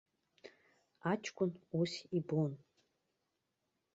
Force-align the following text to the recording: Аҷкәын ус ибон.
Аҷкәын 1.11 1.51
ус 1.79 1.93
ибон. 2.17 2.51